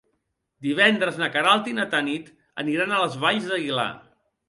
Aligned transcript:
Divendres 0.67 1.19
na 1.19 1.27
Queralt 1.35 1.71
i 1.73 1.77
na 1.81 1.87
Tanit 1.93 2.35
aniran 2.65 2.97
a 2.99 3.07
les 3.07 3.23
Valls 3.27 3.51
d'Aguilar. 3.55 3.91